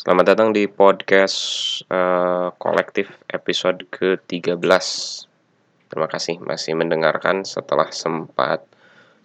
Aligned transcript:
Selamat 0.00 0.32
datang 0.32 0.56
di 0.56 0.64
podcast 0.64 1.36
uh, 1.92 2.56
kolektif 2.56 3.20
episode 3.28 3.84
ke-13 3.92 4.56
Terima 5.92 6.08
kasih 6.08 6.40
masih 6.40 6.72
mendengarkan 6.72 7.44
setelah 7.44 7.92
sempat 7.92 8.64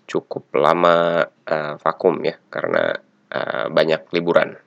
cukup 0.04 0.44
lama 0.52 1.32
uh, 1.48 1.80
vakum 1.80 2.20
ya 2.28 2.36
Karena 2.52 2.92
uh, 3.32 3.72
banyak 3.72 4.04
liburan. 4.12 4.60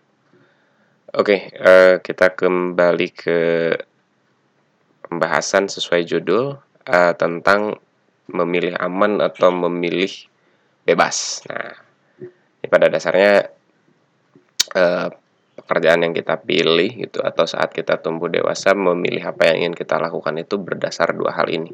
Oke, 1.12 1.12
okay, 1.12 1.40
uh, 1.60 1.94
kita 2.00 2.32
kembali 2.32 3.08
ke 3.12 3.40
pembahasan 5.12 5.68
sesuai 5.68 6.08
judul 6.08 6.56
uh, 6.88 7.12
Tentang 7.20 7.76
memilih 8.32 8.80
aman 8.80 9.20
atau 9.20 9.52
memilih 9.52 10.24
bebas. 10.88 11.44
Nah, 11.52 11.76
pada 12.64 12.88
dasarnya 12.88 13.52
uh, 14.72 15.12
pekerjaan 15.78 16.10
yang 16.10 16.10
kita 16.10 16.42
pilih 16.42 16.90
gitu 17.06 17.22
atau 17.22 17.46
saat 17.46 17.70
kita 17.70 18.02
tumbuh 18.02 18.26
dewasa 18.26 18.74
memilih 18.74 19.30
apa 19.30 19.54
yang 19.54 19.70
ingin 19.70 19.74
kita 19.78 19.94
lakukan 19.94 20.34
itu 20.34 20.58
berdasar 20.58 21.14
dua 21.14 21.38
hal 21.38 21.46
ini. 21.46 21.70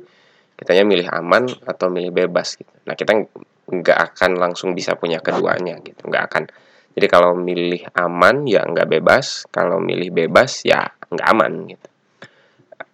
Kitanya 0.60 0.84
milih 0.84 1.08
aman 1.08 1.48
atau 1.64 1.88
milih 1.88 2.12
bebas 2.12 2.60
gitu. 2.60 2.68
Nah 2.84 2.92
kita 2.92 3.16
nggak 3.64 3.98
akan 4.12 4.36
langsung 4.36 4.76
bisa 4.76 4.92
punya 5.00 5.24
keduanya 5.24 5.80
gitu 5.80 6.04
nggak 6.04 6.24
akan. 6.28 6.44
Jadi 6.92 7.06
kalau 7.08 7.32
milih 7.32 7.88
aman 7.96 8.44
ya 8.44 8.60
nggak 8.68 8.92
bebas. 8.92 9.48
Kalau 9.48 9.80
milih 9.80 10.12
bebas 10.12 10.68
ya 10.68 10.84
nggak 11.08 11.28
aman 11.32 11.52
gitu. 11.64 11.88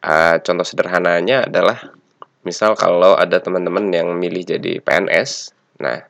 Uh, 0.06 0.38
contoh 0.46 0.62
sederhananya 0.62 1.50
adalah 1.50 1.90
misal 2.46 2.78
kalau 2.78 3.18
ada 3.18 3.42
teman-teman 3.42 3.90
yang 3.90 4.14
milih 4.14 4.46
jadi 4.46 4.78
PNS 4.78 5.58
nah 5.82 6.06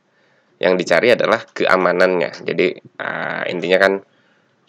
yang 0.61 0.77
dicari 0.77 1.17
adalah 1.17 1.41
keamanannya. 1.41 2.45
Jadi 2.45 2.77
uh, 3.01 3.49
intinya 3.49 3.81
kan 3.81 4.05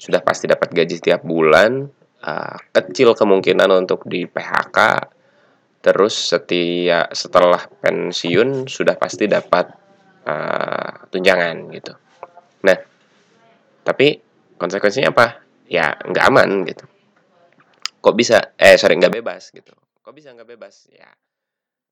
sudah 0.01 0.25
pasti 0.25 0.49
dapat 0.49 0.73
gaji 0.73 0.97
setiap 0.97 1.21
bulan, 1.21 1.85
uh, 2.25 2.57
kecil 2.73 3.13
kemungkinan 3.13 3.69
untuk 3.69 4.09
di 4.09 4.25
PHK, 4.25 4.77
terus 5.77 6.33
setia 6.33 7.05
setelah 7.13 7.61
pensiun 7.69 8.65
sudah 8.65 8.97
pasti 8.97 9.29
dapat 9.29 9.69
uh, 10.25 11.05
tunjangan 11.13 11.69
gitu. 11.69 11.93
Nah, 12.65 12.77
tapi 13.85 14.17
konsekuensinya 14.57 15.13
apa? 15.13 15.45
Ya 15.69 15.93
nggak 15.93 16.25
aman 16.33 16.49
gitu. 16.65 16.89
Kok 18.01 18.15
bisa? 18.17 18.57
Eh 18.57 18.81
sorry 18.81 18.97
nggak 18.97 19.21
bebas 19.21 19.53
gitu. 19.53 19.77
Kok 20.01 20.13
bisa 20.17 20.33
nggak 20.33 20.49
bebas? 20.57 20.89
Ya 20.89 21.13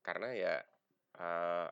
karena 0.02 0.34
ya 0.34 0.54
uh, 1.22 1.70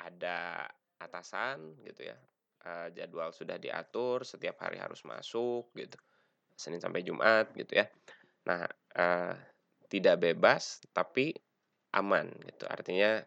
ada 0.00 0.64
atasan 0.96 1.76
gitu 1.84 2.08
ya 2.08 2.16
uh, 2.64 2.88
jadwal 2.92 3.30
sudah 3.30 3.60
diatur 3.60 4.24
setiap 4.24 4.60
hari 4.64 4.80
harus 4.80 5.04
masuk 5.04 5.70
gitu. 5.76 5.96
Senin 6.54 6.80
sampai 6.80 7.04
Jumat 7.04 7.52
gitu 7.54 7.78
ya. 7.78 7.86
Nah 8.48 8.64
uh, 8.96 9.34
tidak 9.88 10.20
bebas 10.20 10.82
tapi 10.90 11.32
aman 11.94 12.28
gitu. 12.48 12.64
Artinya 12.66 13.22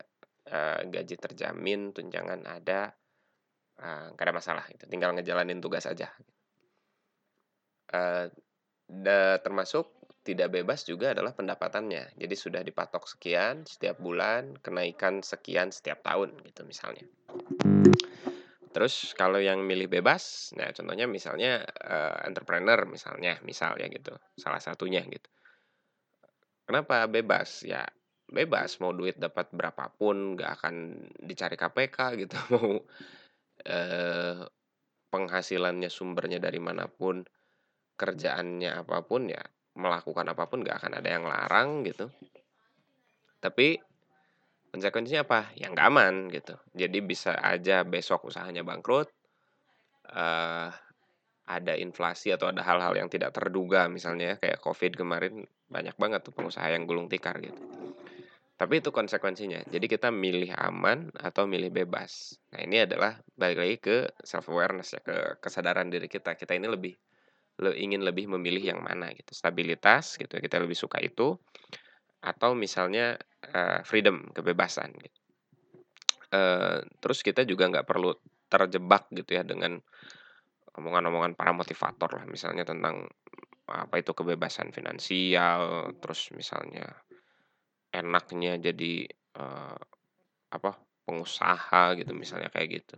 uh, 0.52 0.80
gaji 0.84 1.16
terjamin 1.16 1.96
tunjangan 1.96 2.44
ada 2.44 2.92
uh, 3.82 4.12
gak 4.14 4.26
ada 4.28 4.36
masalah 4.36 4.66
itu 4.74 4.84
tinggal 4.90 5.14
ngejalanin 5.16 5.62
tugas 5.62 5.86
aja. 5.86 6.12
Uh, 7.88 8.28
da, 8.88 9.40
termasuk 9.40 9.88
tidak 10.28 10.60
bebas 10.60 10.84
juga 10.84 11.16
adalah 11.16 11.32
pendapatannya. 11.32 12.20
Jadi 12.20 12.36
sudah 12.36 12.60
dipatok 12.60 13.08
sekian 13.08 13.64
setiap 13.64 13.96
bulan, 14.04 14.60
kenaikan 14.60 15.24
sekian 15.24 15.72
setiap 15.72 16.04
tahun 16.04 16.36
gitu 16.44 16.68
misalnya. 16.68 17.08
Terus 18.72 19.16
kalau 19.18 19.40
yang 19.42 19.64
milih 19.64 19.88
bebas, 19.88 20.54
nah 20.58 20.70
contohnya 20.76 21.08
misalnya 21.10 21.64
uh, 21.66 22.24
entrepreneur 22.28 22.84
misalnya, 22.86 23.40
misalnya 23.42 23.88
gitu, 23.90 24.14
salah 24.38 24.62
satunya 24.62 25.02
gitu. 25.08 25.30
Kenapa 26.68 27.08
bebas? 27.08 27.64
Ya 27.64 27.88
bebas 28.28 28.78
mau 28.84 28.92
duit 28.92 29.16
dapat 29.16 29.48
berapapun, 29.56 30.36
nggak 30.36 30.52
akan 30.60 30.76
dicari 31.24 31.56
KPK 31.56 31.98
gitu, 32.28 32.36
mau 32.54 32.84
uh, 33.66 34.40
penghasilannya 35.08 35.88
sumbernya 35.88 36.38
dari 36.44 36.60
mana 36.60 36.92
pun, 36.92 37.24
kerjaannya 37.98 38.84
apa 38.86 39.02
pun 39.08 39.32
ya 39.32 39.42
melakukan 39.78 40.26
apa 40.34 40.50
pun 40.50 40.66
nggak 40.66 40.78
akan 40.84 40.94
ada 41.00 41.10
yang 41.10 41.26
larang 41.26 41.86
gitu. 41.86 42.10
Tapi 43.38 43.78
konsekuensinya 44.78 45.26
apa? 45.26 45.50
Yang 45.58 45.72
nggak 45.74 45.88
aman 45.90 46.16
gitu. 46.30 46.56
Jadi 46.78 46.98
bisa 47.02 47.34
aja 47.34 47.82
besok 47.82 48.30
usahanya 48.30 48.62
bangkrut 48.62 49.10
uh, 50.14 50.70
ada 51.48 51.74
inflasi 51.80 52.36
atau 52.36 52.52
ada 52.52 52.62
hal-hal 52.62 52.94
yang 52.96 53.10
tidak 53.10 53.32
terduga 53.32 53.88
misalnya 53.88 54.36
kayak 54.38 54.60
covid 54.60 55.00
kemarin 55.00 55.48
banyak 55.68 55.96
banget 55.96 56.24
tuh 56.24 56.36
pengusaha 56.36 56.68
yang 56.72 56.88
gulung 56.88 57.08
tikar 57.12 57.40
gitu. 57.40 57.60
Tapi 58.58 58.82
itu 58.82 58.90
konsekuensinya. 58.90 59.70
Jadi 59.70 59.86
kita 59.86 60.10
milih 60.10 60.50
aman 60.58 61.14
atau 61.14 61.46
milih 61.46 61.70
bebas. 61.70 62.42
Nah 62.52 62.66
ini 62.66 62.90
adalah 62.90 63.22
balik 63.38 63.58
lagi 63.62 63.76
ke 63.78 63.98
self 64.26 64.50
awareness 64.50 64.98
ya 64.98 65.02
ke 65.06 65.38
kesadaran 65.38 65.94
diri 65.94 66.10
kita. 66.10 66.34
Kita 66.34 66.58
ini 66.58 66.66
lebih 66.66 66.98
le, 67.62 67.78
ingin 67.78 68.02
lebih 68.02 68.26
memilih 68.26 68.74
yang 68.74 68.82
mana 68.82 69.14
gitu. 69.14 69.38
Stabilitas 69.38 70.18
gitu 70.18 70.42
kita 70.42 70.58
lebih 70.58 70.74
suka 70.74 70.98
itu. 70.98 71.38
Atau 72.18 72.58
misalnya 72.58 73.22
uh, 73.54 73.80
freedom 73.88 74.28
kebebasan 74.34 74.92
gitu. 74.98 75.20
Uh, 76.28 76.84
terus 77.00 77.24
kita 77.24 77.48
juga 77.48 77.72
nggak 77.72 77.88
perlu 77.88 78.12
terjebak 78.52 79.08
gitu 79.16 79.40
ya 79.40 79.44
dengan 79.48 79.80
omongan-omongan 80.76 81.34
para 81.40 81.52
motivator 81.56 82.20
lah 82.20 82.26
misalnya 82.28 82.68
tentang 82.68 83.08
apa 83.68 84.00
itu 84.00 84.16
kebebasan 84.16 84.72
finansial 84.72 85.92
terus 86.00 86.32
misalnya 86.32 86.88
enaknya 87.92 88.56
jadi 88.60 89.08
uh, 89.36 89.80
apa 90.52 90.80
pengusaha 91.04 91.96
gitu 92.00 92.12
misalnya 92.16 92.48
kayak 92.48 92.84
gitu 92.84 92.96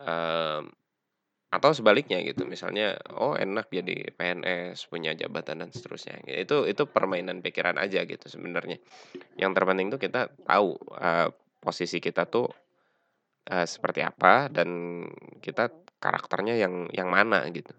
uh, 0.00 0.64
atau 1.54 1.70
sebaliknya 1.70 2.18
gitu 2.26 2.42
misalnya 2.50 2.98
oh 3.14 3.38
enak 3.38 3.70
jadi 3.70 4.10
PNS 4.10 4.90
punya 4.90 5.14
jabatan 5.14 5.62
dan 5.62 5.70
seterusnya. 5.70 6.18
Itu 6.26 6.66
itu 6.66 6.82
permainan 6.90 7.46
pikiran 7.46 7.78
aja 7.78 8.02
gitu 8.02 8.26
sebenarnya. 8.26 8.82
Yang 9.38 9.52
terpenting 9.54 9.88
tuh 9.94 10.02
kita 10.02 10.34
tahu 10.42 10.74
uh, 10.98 11.30
posisi 11.62 12.02
kita 12.02 12.26
tuh 12.26 12.50
uh, 13.54 13.66
seperti 13.70 14.02
apa 14.02 14.50
dan 14.50 14.68
kita 15.38 15.70
karakternya 16.02 16.58
yang 16.58 16.90
yang 16.90 17.06
mana 17.06 17.46
gitu. 17.54 17.70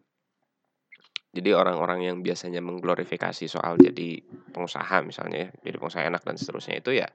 Jadi 1.36 1.52
orang-orang 1.52 2.08
yang 2.08 2.18
biasanya 2.24 2.64
mengglorifikasi 2.64 3.52
soal 3.52 3.76
jadi 3.76 4.24
pengusaha 4.56 5.04
misalnya 5.04 5.52
ya, 5.52 5.68
jadi 5.68 5.76
pengusaha 5.84 6.08
enak 6.08 6.24
dan 6.24 6.40
seterusnya 6.40 6.80
itu 6.80 6.96
ya 6.96 7.12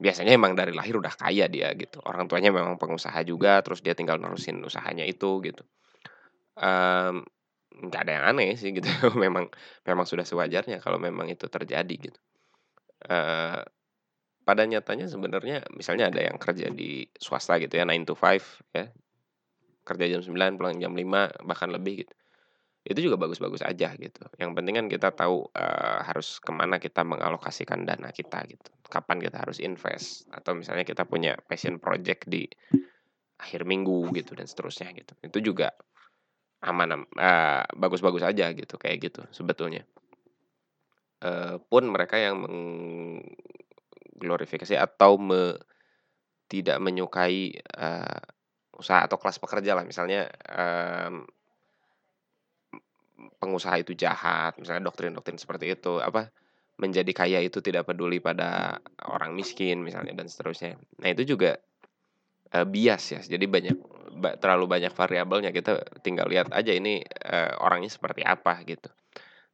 biasanya 0.00 0.32
emang 0.32 0.56
dari 0.56 0.72
lahir 0.72 0.96
udah 0.96 1.12
kaya 1.12 1.44
dia 1.44 1.68
gitu. 1.76 2.00
Orang 2.08 2.24
tuanya 2.24 2.48
memang 2.48 2.80
pengusaha 2.80 3.20
juga 3.20 3.60
terus 3.60 3.84
dia 3.84 3.92
tinggal 3.92 4.16
nerusin 4.16 4.64
usahanya 4.64 5.04
itu 5.04 5.44
gitu 5.44 5.60
um, 6.60 7.24
nggak 7.80 8.00
ada 8.06 8.12
yang 8.20 8.24
aneh 8.36 8.54
sih 8.60 8.76
gitu. 8.76 8.86
Memang 9.24 9.48
memang 9.88 10.04
sudah 10.04 10.28
sewajarnya 10.28 10.78
kalau 10.84 11.00
memang 11.00 11.32
itu 11.32 11.48
terjadi 11.48 11.94
gitu. 11.96 12.20
Uh, 13.08 13.64
pada 14.44 14.68
nyatanya 14.68 15.08
sebenarnya 15.08 15.64
misalnya 15.72 16.12
ada 16.12 16.20
yang 16.20 16.36
kerja 16.36 16.68
di 16.68 17.08
swasta 17.16 17.56
gitu 17.56 17.80
ya 17.80 17.88
9 17.88 18.04
to 18.04 18.14
5 18.18 18.76
ya. 18.76 18.92
Kerja 19.80 20.04
jam 20.12 20.20
9 20.20 20.60
pulang 20.60 20.76
jam 20.76 20.92
5 20.92 21.48
bahkan 21.48 21.72
lebih 21.72 22.04
gitu. 22.04 22.14
Itu 22.80 23.00
juga 23.04 23.20
bagus-bagus 23.20 23.60
aja 23.60 23.92
gitu. 23.96 24.24
Yang 24.40 24.50
penting 24.56 24.74
kan 24.76 24.86
kita 24.88 25.08
tahu 25.12 25.48
uh, 25.52 26.00
harus 26.04 26.40
ke 26.40 26.52
mana 26.52 26.80
kita 26.80 27.04
mengalokasikan 27.04 27.84
dana 27.84 28.08
kita 28.12 28.44
gitu. 28.48 28.72
Kapan 28.88 29.20
kita 29.20 29.44
harus 29.44 29.60
invest. 29.60 30.24
Atau 30.32 30.56
misalnya 30.56 30.88
kita 30.88 31.04
punya 31.04 31.36
passion 31.44 31.76
project 31.76 32.28
di 32.28 32.48
akhir 33.40 33.64
minggu 33.68 34.12
gitu 34.16 34.32
dan 34.36 34.48
seterusnya 34.48 34.92
gitu. 34.96 35.12
Itu 35.20 35.38
juga 35.40 35.72
aman 36.60 37.08
uh, 37.16 37.64
bagus-bagus 37.72 38.20
aja 38.20 38.52
gitu 38.52 38.76
kayak 38.76 39.10
gitu 39.10 39.20
sebetulnya. 39.32 39.88
Uh, 41.20 41.60
pun 41.68 41.84
mereka 41.88 42.16
yang 42.16 42.40
mengglorifikasi 44.16 44.76
atau 44.76 45.20
me, 45.20 45.56
tidak 46.48 46.80
menyukai 46.80 47.60
uh, 47.76 48.20
usaha 48.76 49.04
atau 49.04 49.20
kelas 49.20 49.40
pekerja 49.40 49.76
lah. 49.76 49.84
Misalnya 49.84 50.28
um, 50.48 51.24
pengusaha 53.40 53.80
itu 53.80 53.92
jahat 53.96 54.56
misalnya 54.56 54.88
doktrin-doktrin 54.88 55.36
seperti 55.36 55.76
itu 55.76 56.00
apa 56.00 56.32
menjadi 56.80 57.12
kaya 57.12 57.44
itu 57.44 57.60
tidak 57.60 57.92
peduli 57.92 58.24
pada 58.24 58.80
orang 59.04 59.36
miskin 59.36 59.84
misalnya 59.84 60.16
dan 60.16 60.28
seterusnya. 60.28 60.80
Nah 61.04 61.08
itu 61.12 61.36
juga 61.36 61.60
uh, 62.54 62.66
bias 62.66 63.04
ya. 63.16 63.20
Jadi 63.22 63.44
banyak 63.46 63.76
terlalu 64.42 64.66
banyak 64.66 64.92
variabelnya. 64.92 65.50
Kita 65.54 65.80
tinggal 66.04 66.28
lihat 66.28 66.52
aja 66.52 66.70
ini 66.74 67.00
uh, 67.04 67.58
orangnya 67.62 67.90
seperti 67.90 68.22
apa 68.26 68.60
gitu. 68.66 68.90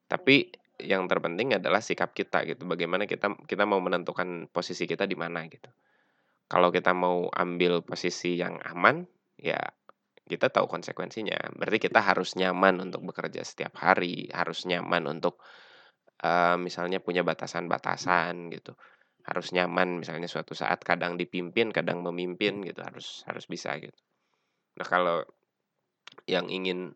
Tapi 0.07 0.51
yang 0.77 1.09
terpenting 1.09 1.57
adalah 1.57 1.81
sikap 1.81 2.13
kita 2.13 2.45
gitu. 2.45 2.69
Bagaimana 2.69 3.09
kita 3.09 3.33
kita 3.49 3.65
mau 3.65 3.81
menentukan 3.81 4.49
posisi 4.53 4.85
kita 4.85 5.09
di 5.09 5.17
mana 5.17 5.45
gitu. 5.49 5.69
Kalau 6.47 6.71
kita 6.71 6.95
mau 6.95 7.27
ambil 7.33 7.83
posisi 7.83 8.39
yang 8.39 8.61
aman 8.63 9.03
ya 9.41 9.59
kita 10.27 10.51
tahu 10.51 10.67
konsekuensinya. 10.67 11.55
Berarti 11.55 11.79
kita 11.79 12.03
harus 12.03 12.35
nyaman 12.35 12.83
untuk 12.83 13.07
bekerja 13.07 13.47
setiap 13.47 13.79
hari, 13.79 14.27
harus 14.35 14.67
nyaman 14.67 15.07
untuk, 15.07 15.39
eee, 16.19 16.59
misalnya 16.59 16.99
punya 16.99 17.23
batasan-batasan 17.23 18.51
gitu. 18.51 18.75
Harus 19.27 19.51
nyaman 19.51 19.99
misalnya 20.01 20.31
suatu 20.31 20.55
saat 20.55 20.81
kadang 20.87 21.19
dipimpin, 21.19 21.75
kadang 21.75 22.01
memimpin 22.07 22.63
gitu, 22.63 22.81
harus 22.83 23.27
harus 23.27 23.45
bisa 23.51 23.75
gitu. 23.83 23.99
Nah 24.79 24.87
kalau 24.87 25.27
yang 26.27 26.47
ingin 26.51 26.95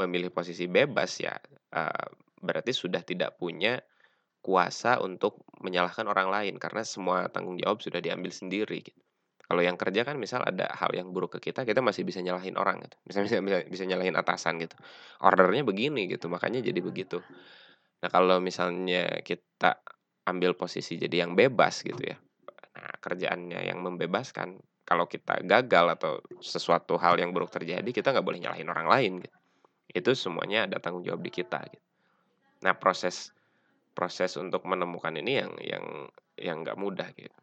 memilih 0.00 0.32
posisi 0.32 0.66
bebas 0.68 1.20
ya, 1.20 1.36
eee, 1.72 2.06
berarti 2.40 2.72
sudah 2.72 3.04
tidak 3.04 3.36
punya 3.36 3.80
kuasa 4.42 4.98
untuk 4.98 5.44
menyalahkan 5.62 6.06
orang 6.10 6.28
lain 6.32 6.54
karena 6.58 6.82
semua 6.82 7.30
tanggung 7.30 7.56
jawab 7.60 7.78
sudah 7.84 8.02
diambil 8.02 8.32
sendiri 8.34 8.82
gitu. 8.82 9.00
Kalau 9.46 9.60
yang 9.60 9.76
kerja 9.76 10.02
kan 10.08 10.16
misal 10.16 10.40
ada 10.42 10.70
hal 10.72 10.90
yang 10.96 11.12
buruk 11.12 11.36
ke 11.38 11.52
kita, 11.52 11.68
kita 11.68 11.84
masih 11.84 12.08
bisa 12.08 12.24
nyalahin 12.24 12.56
orang 12.56 12.80
gitu. 12.82 12.96
Bisa 13.04 13.20
bisa 13.20 13.36
bisa 13.44 13.58
bisa 13.68 13.84
nyalahin 13.84 14.16
atasan 14.16 14.56
gitu. 14.62 14.74
Ordernya 15.20 15.62
begini 15.66 16.08
gitu, 16.08 16.32
makanya 16.32 16.64
jadi 16.64 16.80
begitu. 16.80 17.20
Nah 18.02 18.10
kalau 18.10 18.40
misalnya 18.40 19.20
kita 19.22 19.78
ambil 20.28 20.54
posisi 20.54 20.98
jadi 20.98 21.26
yang 21.26 21.34
bebas 21.34 21.82
gitu 21.82 22.02
ya. 22.02 22.16
Nah 22.78 22.94
kerjaannya 23.02 23.68
yang 23.68 23.82
membebaskan, 23.82 24.58
kalau 24.82 25.06
kita 25.06 25.42
gagal 25.42 25.86
atau 25.98 26.12
sesuatu 26.42 26.98
hal 26.98 27.18
yang 27.18 27.30
buruk 27.30 27.50
terjadi, 27.50 27.86
kita 27.86 28.10
nggak 28.14 28.26
boleh 28.26 28.40
nyalahin 28.42 28.68
orang 28.70 28.88
lain 28.90 29.12
gitu. 29.22 29.38
Itu 29.92 30.10
semuanya 30.16 30.66
ada 30.70 30.80
tanggung 30.80 31.04
jawab 31.04 31.20
di 31.20 31.30
kita 31.30 31.60
gitu. 31.68 31.86
Nah 32.62 32.74
proses 32.78 33.34
proses 33.92 34.34
untuk 34.40 34.64
menemukan 34.64 35.12
ini 35.12 35.32
yang 35.36 35.52
yang 35.60 35.84
yang 36.40 36.56
nggak 36.64 36.80
mudah 36.80 37.08
gitu. 37.12 37.38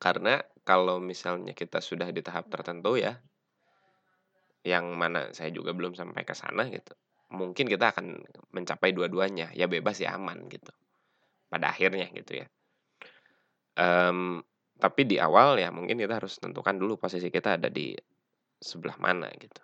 Karena 0.00 0.40
kalau 0.64 0.96
misalnya 1.02 1.52
kita 1.52 1.82
sudah 1.84 2.08
di 2.08 2.24
tahap 2.24 2.48
tertentu 2.48 2.96
ya, 2.96 3.20
yang 4.64 4.96
mana 4.96 5.32
saya 5.36 5.52
juga 5.52 5.76
belum 5.76 5.92
sampai 5.92 6.24
ke 6.24 6.32
sana 6.32 6.68
gitu, 6.72 6.96
mungkin 7.32 7.68
kita 7.68 7.92
akan 7.92 8.24
mencapai 8.52 8.96
dua-duanya, 8.96 9.52
ya 9.52 9.68
bebas 9.68 10.00
ya 10.00 10.16
aman 10.16 10.48
gitu, 10.48 10.72
pada 11.52 11.66
akhirnya 11.74 12.06
gitu 12.14 12.42
ya. 12.44 12.46
Mmm, 13.78 14.42
tapi 14.80 15.06
di 15.06 15.16
awal 15.20 15.60
ya 15.62 15.70
mungkin 15.70 15.94
kita 16.00 16.18
harus 16.18 16.40
tentukan 16.42 16.74
dulu 16.80 16.98
posisi 16.98 17.28
kita 17.30 17.54
ada 17.60 17.68
di 17.70 17.94
sebelah 18.60 18.96
mana 19.02 19.28
gitu. 19.38 19.60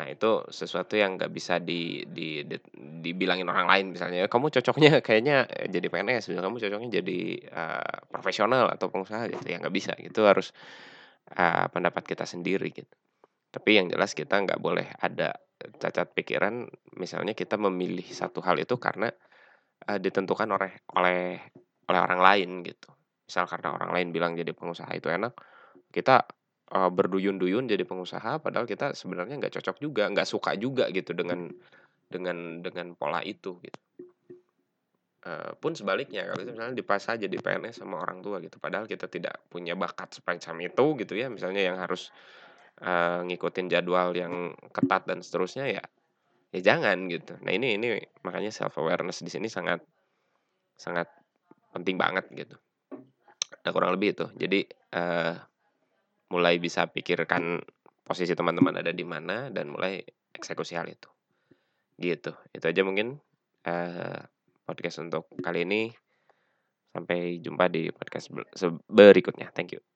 Nah 0.00 0.06
itu 0.10 0.42
sesuatu 0.50 0.96
yang 0.98 1.16
nggak 1.20 1.30
bisa 1.34 1.60
di 1.62 2.02
di 2.08 2.42
di 2.48 2.56
dibilangin 3.04 3.46
orang 3.50 3.68
lain 3.70 3.86
misalnya, 3.94 4.26
"Kamu 4.30 4.48
cocoknya 4.50 5.00
kayaknya 5.06 5.46
jadi 5.70 5.86
PNS," 5.92 6.30
"kamu 6.34 6.56
cocoknya 6.62 6.90
jadi, 7.02 7.18
eee, 7.46 7.96
profesional 8.10 8.70
atau 8.74 8.88
pengusaha," 8.90 9.28
gitu, 9.30 9.44
ya 9.48 9.58
nggak 9.62 9.74
bisa, 9.74 9.92
itu 10.00 10.20
harus, 10.26 10.50
eee, 11.36 11.66
pendapat 11.74 12.04
kita 12.08 12.24
sendiri 12.28 12.70
gitu. 12.74 12.90
Tapi 13.54 13.70
yang 13.80 13.88
jelas 13.92 14.12
kita 14.16 14.40
nggak 14.44 14.60
boleh 14.62 14.88
ada 15.02 15.34
cacat 15.82 16.12
pikiran 16.16 16.66
misalnya 17.00 17.32
kita 17.36 17.56
memilih 17.60 18.04
satu 18.10 18.40
hal 18.44 18.58
itu 18.62 18.76
karena, 18.80 19.10
eee, 19.88 19.98
ditentukan 20.02 20.48
oleh 20.56 20.72
oleh 20.96 21.40
oleh 21.90 22.00
orang 22.00 22.20
lain 22.22 22.50
gitu. 22.66 22.90
Misal 23.28 23.44
karena 23.48 23.74
orang 23.76 23.90
lain 23.96 24.08
bilang 24.14 24.32
jadi 24.36 24.52
pengusaha 24.56 24.90
itu 24.96 25.08
enak, 25.12 25.32
kita, 25.94 26.24
eee, 26.74 26.90
berduyun-duyun 26.92 27.66
jadi 27.70 27.84
pengusaha 27.88 28.40
padahal 28.42 28.66
kita 28.68 28.92
sebenarnya 28.96 29.36
nggak 29.40 29.54
cocok 29.60 29.76
juga, 29.82 30.04
nggak 30.12 30.28
suka 30.28 30.56
juga 30.58 30.88
gitu 30.92 31.12
dengan 31.16 31.48
dengan 32.10 32.62
dengan 32.64 32.94
pola 32.98 33.20
itu 33.24 33.58
gitu. 33.64 33.80
Eee, 35.24 35.56
pun 35.56 35.72
sebaliknya 35.72 36.28
kalau 36.28 36.44
misalnya 36.44 36.76
dipaksa 36.76 37.16
jadi 37.16 37.36
PNS 37.40 37.80
sama 37.80 37.96
orang 38.04 38.20
tua 38.20 38.44
gitu, 38.44 38.60
padahal 38.60 38.84
kita 38.84 39.08
tidak 39.08 39.40
punya 39.48 39.72
bakat 39.72 40.12
semacam 40.12 40.68
itu 40.68 40.84
gitu 41.00 41.14
ya, 41.16 41.32
misalnya 41.32 41.64
yang 41.64 41.80
harus, 41.80 42.12
eee, 42.84 43.24
ngikutin 43.32 43.66
jadwal 43.72 44.12
yang 44.16 44.52
ketat 44.76 45.08
dan 45.08 45.24
seterusnya 45.24 45.66
ya, 45.80 45.84
ya 46.54 46.60
jangan 46.62 47.10
gitu. 47.10 47.34
Nah 47.42 47.50
ini 47.50 47.74
ini 47.74 47.98
makanya 48.22 48.54
self 48.54 48.78
awareness 48.78 49.26
di 49.26 49.30
sini 49.34 49.50
sangat 49.50 49.82
sangat 50.78 51.10
penting 51.74 51.98
banget 51.98 52.30
gitu. 52.30 52.54
Nah 53.64 53.70
kurang 53.74 53.98
lebih 53.98 54.14
itu. 54.14 54.26
Jadi, 54.38 54.60
eee, 54.70 55.34
mulai 56.30 56.62
bisa 56.62 56.86
pikirkan 56.86 57.58
posisi 58.06 58.36
teman-teman 58.36 58.78
ada 58.78 58.92
di 58.94 59.02
mana 59.02 59.50
dan 59.50 59.72
mulai 59.72 59.98
eksekusi 60.30 60.78
hal 60.78 60.86
itu. 60.86 61.08
Gitu, 61.98 62.30
itu 62.54 62.64
aja 62.64 62.82
mungkin, 62.86 63.18
eee, 63.66 64.18
podcast 64.62 65.02
untuk 65.02 65.26
kali 65.42 65.66
ini. 65.66 65.90
Sampai 66.94 67.42
jumpa 67.42 67.66
di 67.74 67.90
podcast 67.90 68.30
berikutnya. 68.86 69.50
Thank 69.50 69.74
you. 69.74 69.93